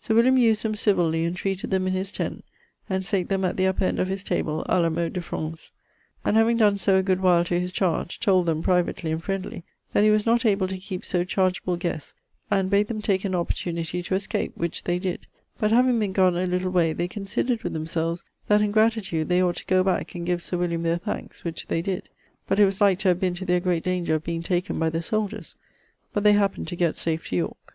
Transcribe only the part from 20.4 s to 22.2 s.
Sir William their thankes; which they did,